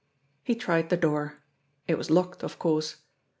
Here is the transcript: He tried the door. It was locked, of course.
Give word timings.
He 0.43 0.55
tried 0.55 0.89
the 0.89 0.97
door. 0.97 1.43
It 1.87 1.93
was 1.95 2.09
locked, 2.09 2.41
of 2.43 2.57
course. 2.57 2.95